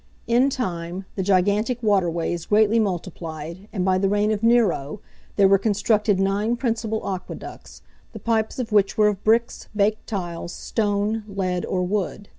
[0.25, 4.99] In time, the gigantic waterways greatly multiplied, and, by the reign of Nero,
[5.35, 10.53] there were constructed nine principal aqueducts, the pipes of which were of bricks, baked tiles,
[10.53, 12.29] stone, lead, or wood.